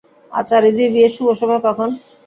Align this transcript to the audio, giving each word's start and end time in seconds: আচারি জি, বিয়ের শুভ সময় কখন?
আচারি 0.31 0.71
জি, 0.77 0.85
বিয়ের 0.93 1.11
শুভ 1.15 1.27
সময় 1.39 1.61
কখন? 1.67 1.89